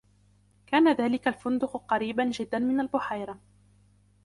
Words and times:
كان 0.67 0.93
ذاك 0.95 1.27
الفندق 1.27 1.77
قريباً 1.77 2.25
جداً 2.25 2.59
من 2.59 2.79
البحيرة. 2.79 3.39